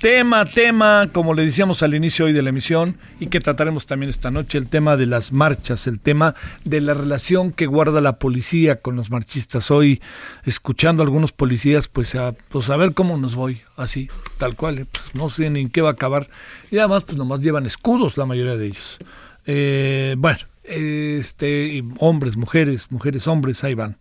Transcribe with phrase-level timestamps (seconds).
[0.00, 4.08] Tema, tema, como le decíamos al inicio hoy de la emisión y que trataremos también
[4.08, 8.18] esta noche, el tema de las marchas, el tema de la relación que guarda la
[8.18, 9.70] policía con los marchistas.
[9.70, 10.00] Hoy,
[10.46, 14.78] escuchando a algunos policías, pues a, pues a ver cómo nos voy, así, tal cual,
[14.78, 16.30] eh, pues no sé ni en qué va a acabar.
[16.70, 19.00] Y además, pues nomás llevan escudos la mayoría de ellos.
[19.44, 23.98] Eh, bueno, este, hombres, mujeres, mujeres, hombres, ahí van.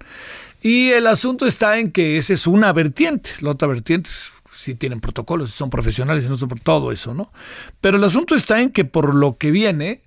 [0.61, 4.76] Y el asunto está en que esa es una vertiente, la otra vertiente es si
[4.76, 7.31] tienen protocolos, si son profesionales, si no son por todo eso, ¿no?
[7.80, 10.02] Pero el asunto está en que por lo que viene,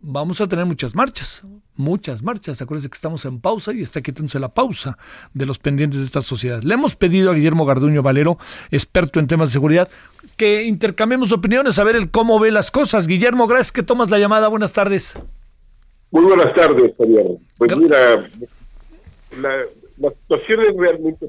[0.00, 1.42] vamos a tener muchas marchas,
[1.76, 2.62] muchas marchas.
[2.62, 4.96] Acuérdense que estamos en pausa y está quitándose la pausa
[5.34, 6.62] de los pendientes de esta sociedad.
[6.62, 8.38] Le hemos pedido a Guillermo Garduño Valero,
[8.70, 9.90] experto en temas de seguridad,
[10.38, 13.06] que intercambiemos opiniones, a ver el cómo ve las cosas.
[13.06, 14.48] Guillermo, gracias que tomas la llamada.
[14.48, 15.14] Buenas tardes.
[16.10, 17.26] Muy buenas tardes, Javier.
[17.58, 18.26] Pues mira,
[19.42, 19.56] la,
[19.98, 21.28] la situación es realmente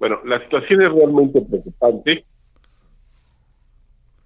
[0.00, 2.24] bueno, la situación es realmente preocupante.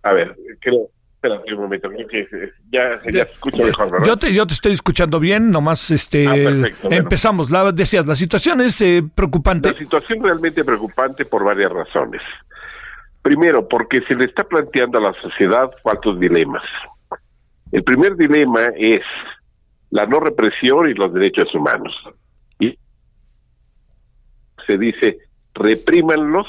[0.05, 0.89] A ver, creo,
[1.22, 2.28] un momento, creo que
[2.70, 4.06] ya, ya se escucha mejor, ¿verdad?
[4.06, 6.97] Yo te, yo te estoy escuchando bien, nomás este, Ah, perfecto, bueno.
[6.97, 7.50] empezamos.
[7.50, 9.72] La, decías, la situación es eh, preocupante.
[9.72, 12.22] La situación realmente preocupante por varias razones.
[13.22, 16.62] Primero, porque se le está planteando a la sociedad falsos dilemas.
[17.72, 19.03] El primer dilema es
[19.91, 21.92] la no represión y los derechos humanos.
[22.61, 22.78] Y
[24.66, 25.19] se dice,
[25.55, 26.47] reprímanlos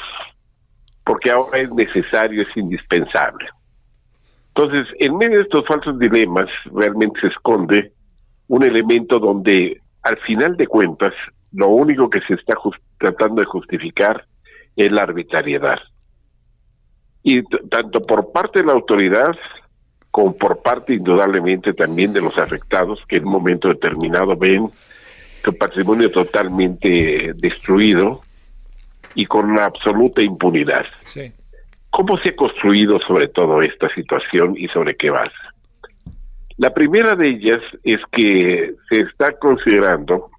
[1.06, 3.48] porque ahora es necesario, es indispensable.
[4.56, 7.92] Entonces, en medio de estos falsos dilemas, realmente se esconde
[8.48, 11.14] un elemento donde, al final de cuentas,
[11.52, 12.56] lo único que se está
[12.98, 14.26] tratando de justificar
[14.76, 15.80] es la arbitrariedad.
[17.22, 19.36] Y tanto por parte de la autoridad
[20.12, 24.70] como por parte, indudablemente, también de los afectados que en un momento determinado ven
[25.44, 28.22] su patrimonio totalmente destruido
[29.16, 30.86] y con una absoluta impunidad.
[31.02, 31.32] Sí.
[31.90, 35.32] ¿Cómo se ha construido sobre todo esta situación y sobre qué basa?
[36.58, 40.30] La primera de ellas es que se está considerando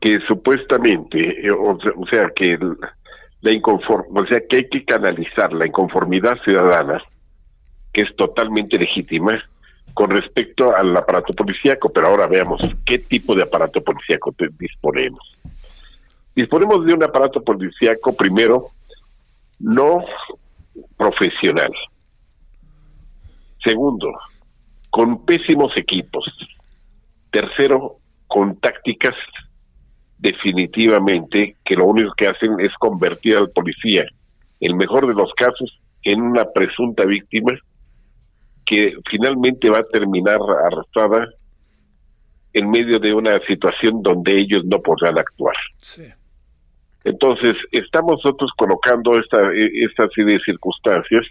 [0.00, 1.78] que supuestamente, eh, o
[2.10, 2.76] sea, que el-
[3.40, 7.02] la inconform, o sea, que hay que canalizar la inconformidad ciudadana,
[7.92, 9.42] que es totalmente legítima,
[9.94, 15.36] con respecto al aparato policíaco, pero ahora veamos qué tipo de aparato policíaco disponemos.
[16.38, 18.68] Disponemos de un aparato policíaco, primero,
[19.58, 20.04] no
[20.96, 21.72] profesional.
[23.64, 24.12] Segundo,
[24.88, 26.24] con pésimos equipos.
[27.32, 27.96] Tercero,
[28.28, 29.16] con tácticas
[30.16, 34.04] definitivamente que lo único que hacen es convertir al policía,
[34.60, 37.50] el mejor de los casos, en una presunta víctima
[38.64, 41.30] que finalmente va a terminar arrastrada
[42.52, 45.56] en medio de una situación donde ellos no podrán actuar.
[45.78, 46.04] Sí.
[47.04, 51.26] Entonces, estamos nosotros colocando e- esta serie de circunstancias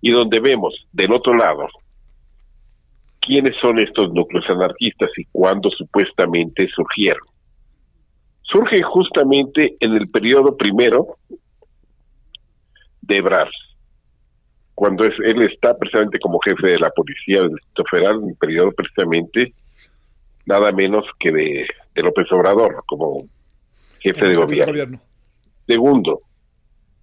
[0.00, 1.66] y donde vemos del otro lado
[3.20, 7.24] quiénes son estos núcleos anarquistas y cuándo supuestamente surgieron.
[8.42, 11.16] Surgen justamente en el periodo primero
[13.00, 13.48] de Ebrard,
[14.74, 18.36] cuando es, él está precisamente como jefe de la policía del Distrito Federal, en el
[18.36, 19.54] periodo precisamente
[20.46, 21.66] nada menos que de
[22.02, 23.26] López Obrador, como
[24.04, 25.00] jefe de gobierno.
[25.66, 26.20] Segundo,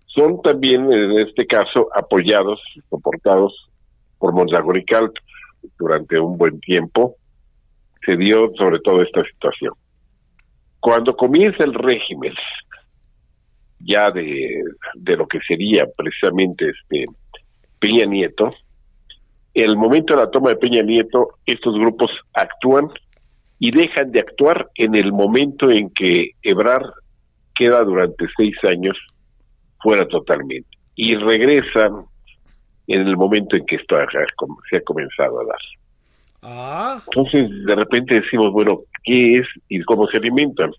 [0.06, 3.70] son también en este caso apoyados, soportados
[4.20, 5.14] por Mondragón y Calp.
[5.78, 7.16] Durante un buen tiempo
[8.06, 9.74] se dio sobre todo esta situación.
[10.80, 12.34] Cuando comienza el régimen
[13.80, 14.64] ya de,
[14.96, 17.06] de lo que sería precisamente este
[17.80, 18.52] Peña Nieto,
[19.54, 22.90] el momento de la toma de Peña Nieto, estos grupos actúan
[23.60, 26.90] y dejan de actuar en el momento en que Ebrard
[27.62, 28.98] queda durante seis años
[29.80, 32.06] fuera totalmente y regresan
[32.88, 34.08] en el momento en que esto ha-
[34.70, 35.60] se ha comenzado a dar.
[36.44, 40.72] Ah, Entonces, de repente decimos, bueno, ¿qué es y cómo se alimentan?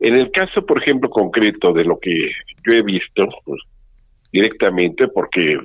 [0.00, 2.30] En el caso, por ejemplo, concreto de lo que
[2.66, 3.60] yo he visto pues,
[4.32, 5.56] directamente, porque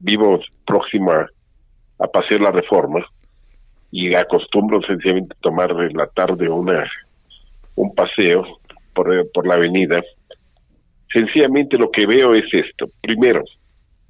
[0.00, 3.04] vivo próximo a, Paseo La Reforma
[3.90, 6.88] y acostumbro sencillamente tomar en la tarde una
[7.74, 8.44] un paseo
[8.98, 10.02] por, por la avenida,
[11.12, 12.90] Sencillamente lo que veo es esto.
[13.00, 13.42] Primero,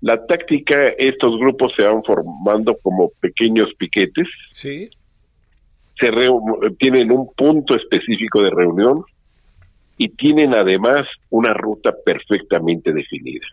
[0.00, 4.26] la táctica, estos grupos se van formando como pequeños piquetes.
[4.52, 4.90] Sí.
[6.00, 6.10] Se
[6.78, 9.02] tienen un punto específico de reunión
[9.96, 13.46] y tienen además una ruta perfectamente definida.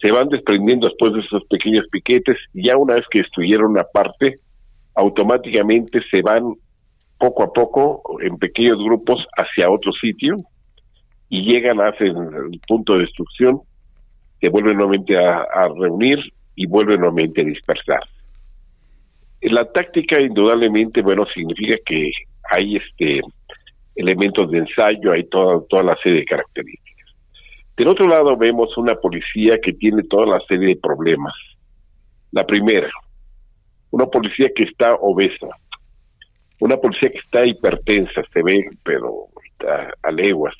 [0.00, 3.84] Se van desprendiendo después de esos pequeños piquetes y ya una vez que destruyeron una
[3.84, 4.36] parte,
[4.94, 6.54] automáticamente se van
[7.18, 10.36] poco a poco en pequeños grupos hacia otro sitio
[11.28, 13.60] y llegan, hacen el punto de destrucción,
[14.40, 16.18] se vuelven nuevamente a, reunir
[16.54, 18.00] y vuelven nuevamente a dispersar.
[19.42, 22.10] La táctica indudablemente, bueno, significa que
[22.50, 23.20] hay este
[23.94, 26.88] elementos de ensayo, hay toda, toda la serie de características.
[27.76, 31.34] Del otro lado vemos una policía que tiene toda la serie de problemas.
[32.30, 32.88] La primera,
[33.90, 35.48] una policía que está obesa,
[36.60, 40.54] una policía que está hipertensa, se ve, pero está a leguas,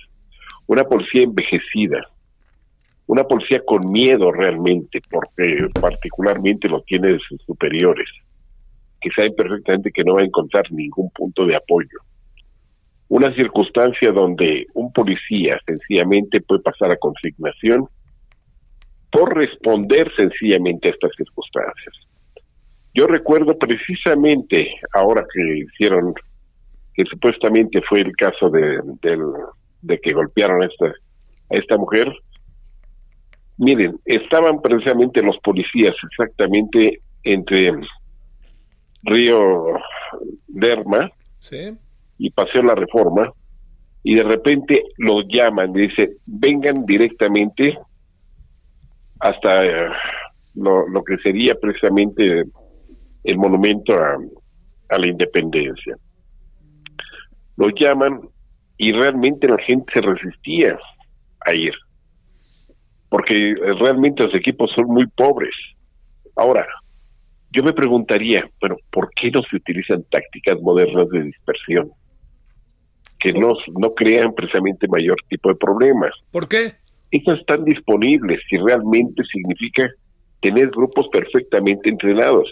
[0.66, 2.06] una policía envejecida,
[3.06, 8.08] una policía con miedo realmente, porque particularmente lo tiene de sus superiores,
[9.00, 11.98] que saben perfectamente que no va a encontrar ningún punto de apoyo.
[13.08, 17.88] Una circunstancia donde un policía sencillamente puede pasar a consignación
[19.10, 22.07] por responder sencillamente a estas circunstancias.
[22.98, 26.12] Yo recuerdo precisamente ahora que hicieron,
[26.92, 28.80] que supuestamente fue el caso de,
[29.82, 32.12] de que golpearon a esta, a esta mujer,
[33.56, 37.70] miren, estaban precisamente los policías exactamente entre
[39.04, 39.78] Río
[40.48, 41.08] Derma
[42.18, 43.32] y Paseo La Reforma,
[44.02, 47.78] y de repente los llaman y dicen, vengan directamente
[49.20, 49.88] hasta eh,
[50.56, 52.42] lo, lo, que sería precisamente
[53.28, 54.16] el monumento a,
[54.88, 55.94] a la independencia.
[57.56, 58.20] Los llaman
[58.78, 60.78] y realmente la gente se resistía
[61.44, 61.74] a ir,
[63.10, 65.54] porque realmente los equipos son muy pobres.
[66.36, 66.66] Ahora,
[67.50, 71.90] yo me preguntaría, bueno, ¿por qué no se utilizan tácticas modernas de dispersión?
[73.20, 76.12] Que no, no crean precisamente mayor tipo de problemas.
[76.30, 76.76] ¿Por qué?
[77.10, 79.86] Esas están disponibles y realmente significa
[80.40, 82.48] tener grupos perfectamente entrenados.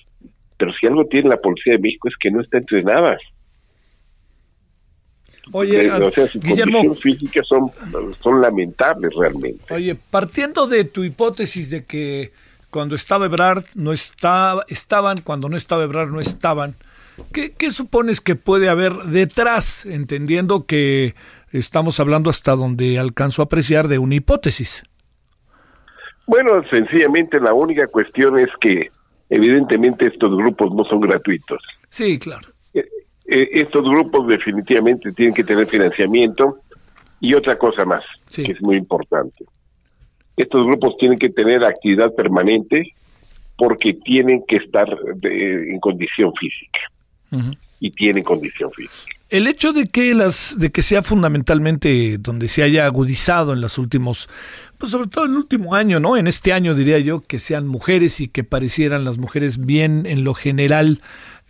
[0.57, 3.17] Pero si algo tiene la Policía de México es que no está entrenada.
[5.53, 7.71] Oye, o sea, Guillermo, físicas son,
[8.21, 9.73] son lamentables realmente.
[9.73, 12.33] Oye, partiendo de tu hipótesis de que
[12.71, 16.75] cuando estaba Ebrard no estaba, estaban, cuando no estaba Ebrard no estaban,
[17.33, 21.15] ¿qué, ¿qué supones que puede haber detrás, entendiendo que
[21.53, 24.83] estamos hablando hasta donde alcanzo a apreciar de una hipótesis?
[26.27, 28.91] Bueno, sencillamente la única cuestión es que
[29.29, 31.63] evidentemente estos grupos no son gratuitos.
[31.89, 32.49] Sí, claro.
[32.75, 32.85] Eh,
[33.25, 36.61] estos grupos definitivamente tienen que tener financiamiento
[37.21, 39.45] y otra cosa más, que es muy importante.
[40.37, 42.93] Estos grupos tienen que tener actividad permanente
[43.57, 44.87] porque tienen que estar
[45.23, 46.81] en condición física.
[47.81, 49.16] Y tienen condición física.
[49.37, 53.77] El hecho de que las de que sea fundamentalmente donde se haya agudizado en los
[53.77, 54.31] últimos
[54.79, 56.17] pues sobre todo en el último año, ¿no?
[56.17, 60.25] En este año diría yo que sean mujeres y que parecieran las mujeres bien en
[60.25, 61.03] lo general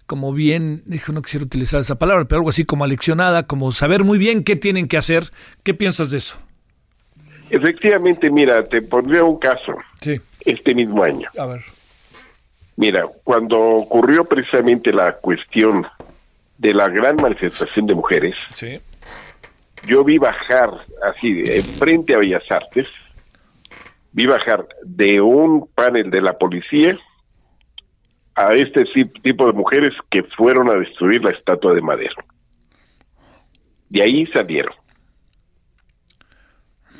[0.06, 4.18] como bien, no quisiera utilizar esa palabra, pero algo así como aleccionada, como saber muy
[4.18, 5.30] bien qué tienen que hacer.
[5.62, 6.38] ¿Qué piensas de eso?
[7.50, 9.76] Efectivamente, mira, te pondría un caso.
[10.00, 10.20] Sí.
[10.44, 11.28] Este mismo año.
[11.38, 11.62] A ver.
[12.76, 15.86] Mira, cuando ocurrió precisamente la cuestión
[16.58, 18.81] de la gran manifestación de mujeres, sí.
[19.86, 20.70] yo vi bajar
[21.03, 21.44] así,
[21.79, 22.91] frente a Bellas Artes,
[24.13, 26.98] vi bajar de un panel de la policía
[28.34, 28.84] a este
[29.22, 32.15] tipo de mujeres que fueron a destruir la estatua de madera.
[33.89, 34.75] De ahí salieron.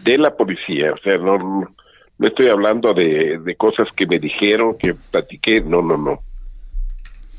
[0.03, 1.75] De la policía, o sea, no,
[2.19, 6.23] no estoy hablando de, de cosas que me dijeron, que platiqué, no, no, no.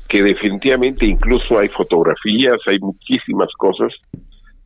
[0.08, 3.92] Que definitivamente incluso hay fotografías, hay muchísimas cosas,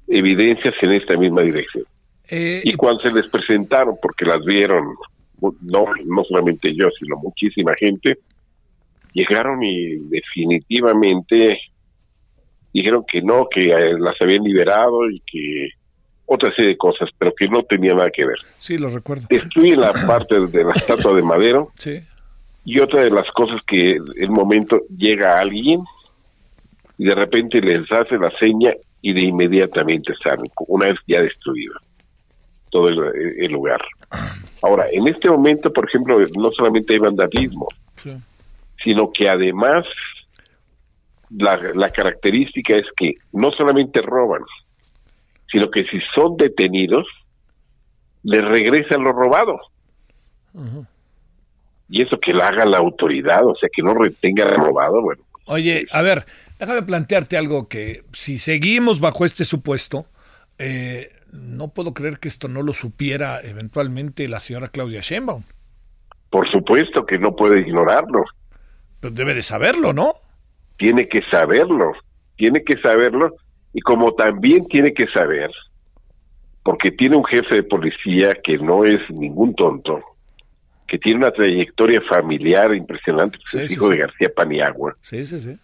[0.09, 1.85] evidencias en esta misma dirección.
[2.31, 4.95] Eh, y cuando se les presentaron, porque las vieron,
[5.41, 8.19] no, no solamente yo, sino muchísima gente,
[9.13, 11.59] llegaron y definitivamente
[12.73, 15.69] dijeron que no, que eh, las habían liberado y que
[16.25, 18.39] otra serie de cosas, pero que no tenía nada que ver.
[18.59, 19.27] Sí, lo recuerdo.
[19.29, 21.71] Destruyen la parte de la estatua de madero.
[21.75, 22.01] Sí.
[22.65, 25.83] Y otra de las cosas que el momento llega alguien
[26.99, 31.75] y de repente les hace la seña y de inmediatamente salen, una vez ya destruido
[32.71, 33.83] todo el, lugar.
[34.63, 37.67] Ahora, en este momento, por ejemplo, no solamente hay vandalismo,
[37.97, 38.13] sí
[38.83, 39.85] sino que además
[41.31, 44.43] la, característica es que no solamente roban,
[45.51, 47.07] sino que si son detenidos,
[48.23, 49.59] le regresan lo robado.
[51.93, 55.23] Y eso que lo haga la autoridad, o sea, que no retenga robado, bueno.
[55.45, 56.25] Oye, a ver,
[56.59, 60.07] déjame plantearte algo que si seguimos bajo este supuesto,
[60.59, 65.43] eh, no puedo creer que esto no lo supiera eventualmente la señora Claudia Sheinbaum.
[66.31, 68.25] Por supuesto que no puede ignorarlo.
[69.01, 70.15] Pero debe de saberlo, ¿no?
[70.79, 71.93] Tiene que saberlo,
[72.37, 73.37] tiene que saberlo
[73.75, 75.51] y como también tiene que saber,
[76.65, 80.01] porque tiene un jefe de policía que no es ningún tonto,
[80.93, 84.95] que tiene una trayectoria familiar impresionante, pues es hijo de García Paniagua.
[85.01, 85.59] Sí, sí, sí.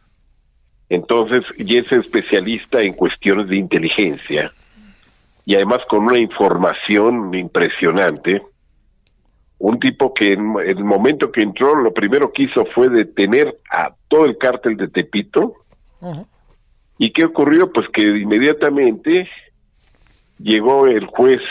[0.88, 4.50] Entonces, y es especialista en cuestiones de inteligencia
[5.44, 8.40] y además con una información impresionante.
[9.58, 13.90] Un tipo que en el momento que entró, lo primero que hizo fue detener a
[14.08, 15.56] todo el cártel de Tepito.
[16.96, 17.70] ¿Y qué ocurrió?
[17.70, 19.28] Pues que inmediatamente
[20.38, 21.42] llegó el juez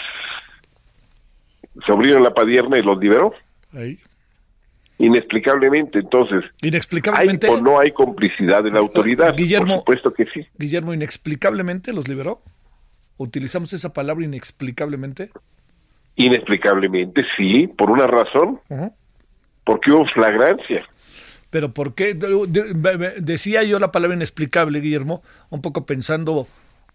[1.85, 3.35] Sobrino La Padierna y los liberó.
[4.99, 6.43] Inexplicablemente, entonces.
[6.61, 7.47] Inexplicablemente.
[7.47, 9.35] ¿hay o no hay complicidad de la autoridad?
[9.35, 10.47] Guillermo, Por supuesto que sí.
[10.57, 12.41] Guillermo, inexplicablemente los liberó.
[13.17, 15.29] ¿Utilizamos esa palabra inexplicablemente?
[16.15, 18.59] Inexplicablemente, sí, por una razón.
[19.63, 20.87] Porque hubo flagrancia.
[21.49, 22.13] Pero ¿por qué?
[23.19, 26.47] Decía yo la palabra inexplicable, Guillermo, un poco pensando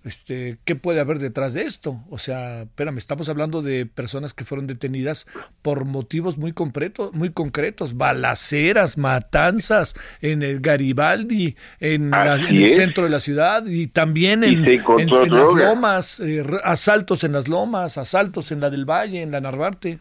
[0.04, 1.96] este, ¿qué puede haber detrás de esto?
[2.10, 5.26] O sea, espérame, estamos hablando de personas que fueron detenidas
[5.62, 13.10] por motivos muy concretos, muy concretos, balaceras, matanzas en el Garibaldi, en, el centro de
[13.10, 18.70] la ciudad y también en, las lomas, eh, asaltos en las lomas, asaltos en la
[18.70, 20.00] del Valle, en la Narvarte.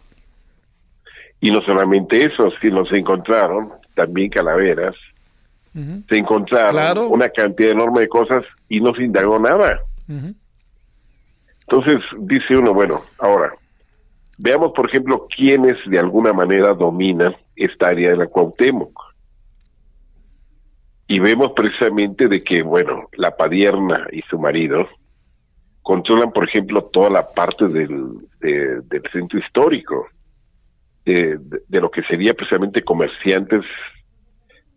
[1.42, 4.96] Y no solamente eso, sino se encontraron también calaveras,
[5.74, 9.80] se encontraron una cantidad enorme de cosas y no se indagó nada.
[11.62, 13.54] Entonces dice uno, bueno, ahora,
[14.40, 19.00] veamos por ejemplo quiénes de alguna manera dominan esta área de la Cuauhtémoc.
[21.08, 24.88] Y vemos precisamente de que, bueno, la Padierna y su marido
[25.82, 28.30] controlan, por ejemplo, toda la parte del,
[29.12, 30.08] centro histórico,
[31.04, 31.38] de,
[31.68, 33.64] de, lo que sería precisamente comerciantes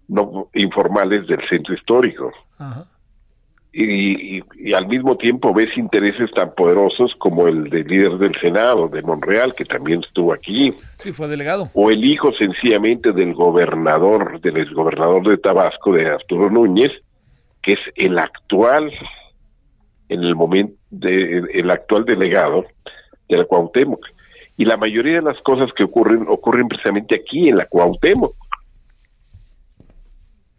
[0.08, 2.32] no informales del centro histórico.
[2.58, 2.88] Ajá
[3.76, 9.02] y, al mismo tiempo ves intereses tan poderosos como el del líder del Senado, de
[9.02, 10.72] Monreal, que también estuvo aquí.
[10.96, 11.68] Sí, fue delegado.
[11.74, 16.92] O el hijo sencillamente del gobernador, del exgobernador de Tabasco, de Arturo Núñez,
[17.62, 18.92] que es el actual,
[20.08, 22.64] en el momento, de, el actual delegado
[23.28, 24.06] de la Cuauhtémoc.
[24.56, 28.34] Y la mayoría de las cosas que ocurren, ocurren precisamente aquí, en la Cuauhtémoc.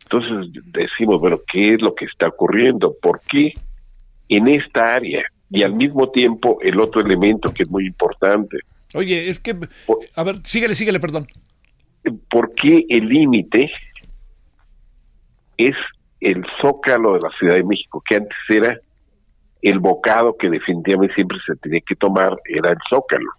[0.06, 2.96] Entonces decimos, bueno, ¿qué es lo que está ocurriendo?
[3.02, 3.54] ¿Por qué
[4.30, 5.24] en esta área?
[5.50, 8.60] Y al mismo tiempo el otro elemento que es muy importante.
[8.94, 9.56] Oye, es que,
[10.16, 11.28] a ver, síguele, síguele, perdón.
[12.30, 13.72] ¿Por qué el límite
[15.58, 15.76] es
[16.20, 18.80] el zócalo de la Ciudad de México, que antes era
[19.62, 23.30] el bocado que definitivamente siempre se tenía que tomar, era el zócalo.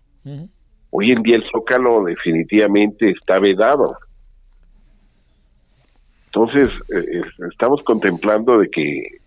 [0.91, 3.97] Hoy en día el zócalo definitivamente está vedado.
[6.27, 9.19] Entonces, eh, estamos contemplando de que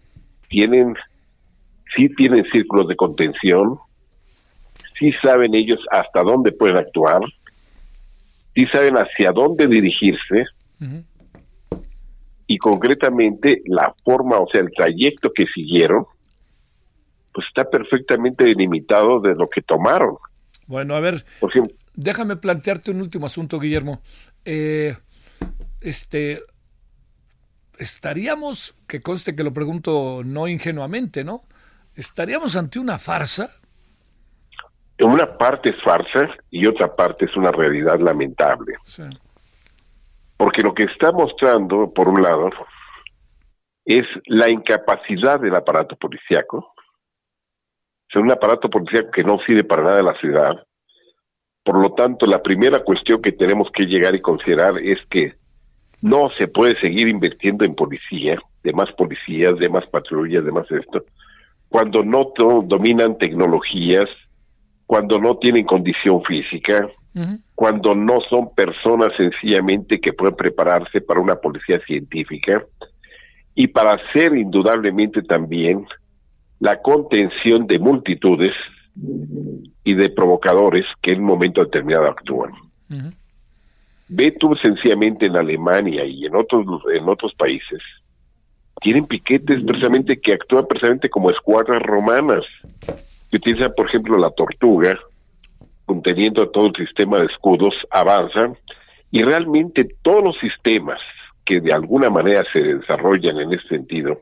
[0.48, 0.96] tienen,
[1.96, 3.80] sí tienen círculos de contención,
[4.98, 7.22] sí saben ellos hasta dónde pueden actuar,
[8.54, 10.46] sí saben hacia dónde dirigirse,
[12.48, 16.06] y concretamente la forma, o sea, el trayecto que siguieron,
[17.32, 20.18] pues está perfectamente delimitado de lo que tomaron.
[20.66, 21.26] Bueno, a ver,
[21.96, 24.02] déjame plantearte un último asunto, Guillermo.
[24.46, 24.96] Eh,
[25.82, 26.40] este,
[27.80, 31.42] estaríamos, que conste que lo pregunto no ingenuamente, ¿no?
[31.96, 33.52] ¿Estaríamos ante una farsa?
[35.00, 38.76] Una parte es farsa y otra parte es una realidad lamentable.
[40.38, 42.50] Porque lo que está mostrando, por un lado,
[43.86, 46.74] es la incapacidad del aparato policíaco.
[48.10, 50.66] Es un aparato policíaco que no sirve para nada en la ciudad.
[51.64, 55.39] Por lo tanto, la primera cuestión que tenemos que llegar y considerar es que
[56.02, 60.70] no se puede seguir invirtiendo en policía, de más policías, de más patrullas, de más
[60.72, 61.04] esto,
[61.68, 62.34] cuando no
[62.66, 64.10] dominan tecnologías,
[64.86, 66.90] cuando no tienen condición física,
[67.54, 72.64] cuando no son personas sencillamente que pueden prepararse para una policía científica
[73.54, 75.86] y para hacer indudablemente también
[76.60, 78.54] la contención de multitudes
[79.84, 82.52] y de provocadores que en un momento determinado actúan.
[84.10, 87.80] Ve tú sencillamente en Alemania y en otros, en otros países,
[88.82, 92.44] tienen piquetes precisamente que actúan precisamente como escuadras romanas,
[93.30, 94.98] que utilizan, por ejemplo, la tortuga
[95.86, 98.54] conteniendo todo el sistema de escudos avanza
[99.12, 101.00] y realmente todos los sistemas
[101.46, 104.22] que de alguna manera se desarrollan en ese sentido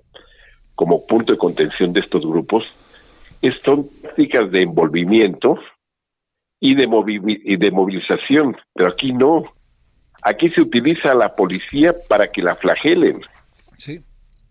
[0.76, 2.74] como punto de contención de estos grupos
[3.64, 5.60] son tácticas de envolvimiento
[6.60, 6.88] y de,
[7.44, 9.44] y de movilización, pero aquí no.
[10.28, 13.22] Aquí se utiliza a la policía para que la flagelen.
[13.78, 14.02] Sí,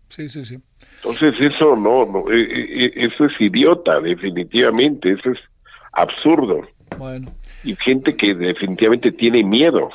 [0.09, 0.57] sí, sí, sí.
[0.95, 5.37] Entonces eso no, no e, e, e, eso es idiota, definitivamente, eso es
[5.91, 6.67] absurdo.
[6.97, 7.27] Bueno.
[7.63, 9.91] Y gente que definitivamente tiene miedo.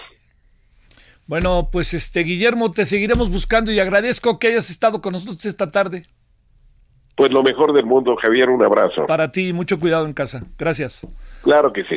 [1.27, 5.73] Bueno, pues este Guillermo, te seguiremos buscando y agradezco que hayas estado con nosotros esta
[5.73, 6.05] tarde.
[7.17, 9.07] Pues lo mejor del mundo, Javier, un abrazo.
[9.07, 10.45] Para ti, mucho cuidado en casa.
[10.57, 11.05] Gracias.
[11.43, 11.97] Claro que sí.